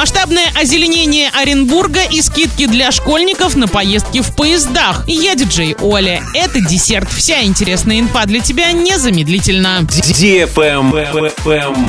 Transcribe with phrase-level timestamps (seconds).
[0.00, 5.04] Масштабное озеленение Оренбурга и скидки для школьников на поездки в поездах.
[5.06, 6.22] Я диджей Оля.
[6.32, 7.12] Это десерт.
[7.12, 9.80] Вся интересная инфа для тебя незамедлительно.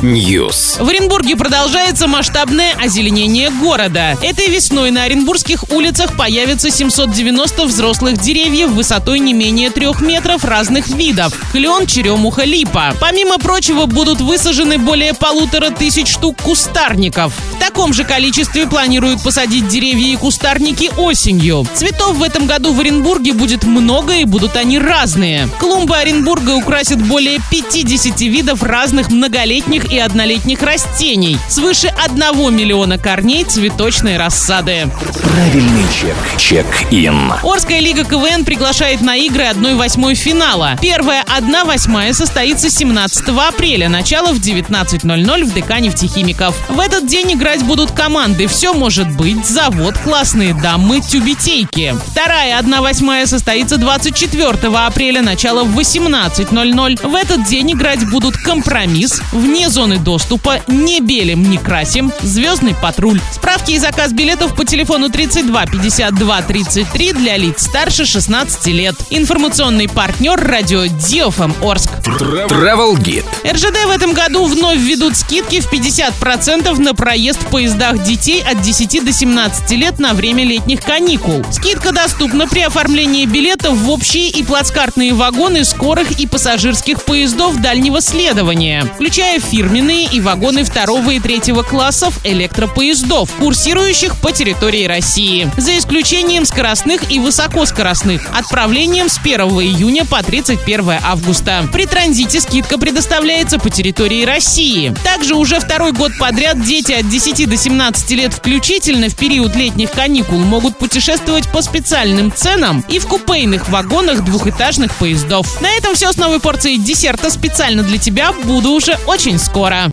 [0.02, 0.84] News.
[0.84, 4.18] В Оренбурге продолжается масштабное озеленение города.
[4.20, 10.88] Этой весной на оренбургских улицах появится 790 взрослых деревьев высотой не менее трех метров разных
[10.88, 11.32] видов.
[11.52, 12.94] Клен, черемуха, липа.
[13.00, 17.32] Помимо прочего, будут высажены более полутора тысяч штук кустарников.
[17.56, 21.66] В таком же количестве планируют посадить деревья и кустарники осенью.
[21.74, 25.48] Цветов в этом году в Оренбурге будет много и будут они разные.
[25.58, 31.38] Клумбы Оренбурга украсят более 50 видов разных многолетних и однолетних растений.
[31.48, 32.18] Свыше 1
[32.54, 34.90] миллиона корней цветочной рассады.
[35.22, 36.16] Правильный чек.
[36.38, 37.32] Чек-ин.
[37.42, 40.76] Орская лига КВН приглашает на игры 1-8 финала.
[40.80, 46.54] Первая 1-8 состоится 17 апреля, начало в 19.00 в ДК нефтехимиков.
[46.68, 51.94] В этот день играть будут команды «Все может быть», «Завод», «Классные дамы», «Тюбетейки».
[52.08, 57.08] Вторая 1-8 состоится 24 апреля, начало в 18.00.
[57.08, 63.20] В этот день играть будут «Компромисс», «Вне зоны доступа», «Не белим, не красим», «Звездный патруль».
[63.32, 68.94] Справки и заказ билетов по телефону 32 52 33 для лиц старше 16 лет.
[69.10, 71.90] Информационный партнер радио Диофм Орск.
[72.04, 73.24] Travel Guide.
[73.50, 78.60] РЖД в этом году вновь введут скидки в 50% на проезд в поездах детей от
[78.60, 81.42] 10 до 17 лет на время летних каникул.
[81.50, 88.02] Скидка доступна при оформлении билетов в общие и плацкартные вагоны скорых и пассажирских поездов дальнего
[88.02, 95.78] следования, включая фирменные и вагоны второго и третьего классов электропоездов, курсирующих по территории России, за
[95.78, 101.66] исключением скоростных и высокоскоростных, отправлением с 1 июня по 31 августа.
[101.72, 104.94] При транзите скидка предоставляется по территории России.
[105.04, 109.92] Также уже второй год подряд дети от 10 до 17 лет включительно в период летних
[109.92, 115.60] каникул могут путешествовать по специальным ценам и в купейных вагонах двухэтажных поездов.
[115.60, 118.32] На этом все с новой порцией десерта специально для тебя.
[118.32, 119.90] Буду уже очень скоро.